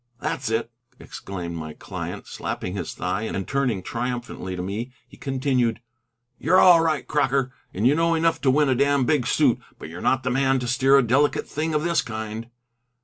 [0.19, 5.79] "That's it," exclaimed my client, slapping his thigh, and turning triumphantly to me, he continued,
[6.39, 10.01] "You're all right, Crocker, and know enough to win a damned big suit, but you're
[10.01, 12.49] not the man to steer a delicate thing of this kind."